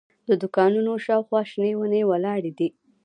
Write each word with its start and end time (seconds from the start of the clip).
د 0.27 0.29
دوکانونو 0.41 0.91
شاوخوا 1.05 1.41
شنې 1.51 1.71
ونې 1.79 2.01
ولاړې 2.09 2.51
دي. 2.59 2.69